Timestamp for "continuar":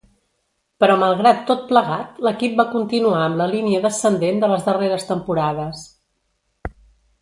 2.73-3.21